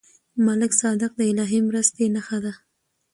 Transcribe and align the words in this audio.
ملک 0.45 0.71
صادق 0.81 1.11
د 1.17 1.21
الهي 1.31 1.59
مرستې 1.67 2.05
نښه 2.15 2.37
ده. 2.45 2.53